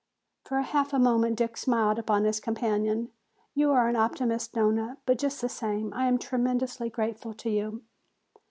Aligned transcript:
For 0.45 0.59
half 0.61 0.93
a 0.93 0.97
moment 0.97 1.35
Dick 1.35 1.55
smiled 1.57 1.99
upon 1.99 2.23
his 2.23 2.39
companion. 2.39 3.11
"You 3.53 3.69
are 3.69 3.87
an 3.87 3.95
optimist, 3.95 4.55
Nona, 4.55 4.97
but 5.05 5.19
just 5.19 5.41
the 5.41 5.47
same 5.47 5.93
I 5.93 6.07
am 6.07 6.17
tremendously 6.17 6.89
grateful 6.89 7.35
to 7.35 7.51
you." 7.51 7.83